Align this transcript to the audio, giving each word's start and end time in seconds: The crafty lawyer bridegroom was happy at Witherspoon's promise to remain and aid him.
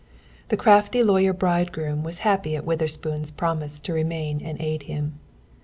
The 0.49 0.57
crafty 0.57 1.03
lawyer 1.03 1.31
bridegroom 1.31 2.01
was 2.01 2.17
happy 2.25 2.55
at 2.55 2.65
Witherspoon's 2.65 3.29
promise 3.29 3.79
to 3.81 3.93
remain 3.93 4.41
and 4.43 4.59
aid 4.59 4.81
him. 4.89 5.19